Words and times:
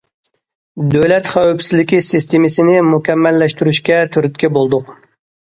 دۆلەت 0.93 1.29
خەۋپسىزلىكى 1.33 1.99
سىستېمىسىنى 2.07 2.79
مۇكەممەللەشتۈرۈشكە 2.89 4.01
تۈرتكە 4.17 4.55
بولدۇق. 4.57 4.91